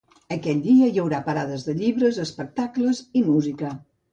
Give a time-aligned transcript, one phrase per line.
[0.35, 3.79] Aquell dia hi haurà parades de llibres, espectacles i música.